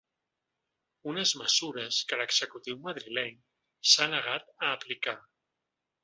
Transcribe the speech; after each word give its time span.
Unes 1.09 1.33
mesures 1.41 1.99
que 2.11 2.17
l’executiu 2.21 2.79
madrileny 2.87 3.37
s’ha 3.91 4.07
negat 4.15 4.49
a 4.55 4.71
aplicar. 4.79 5.15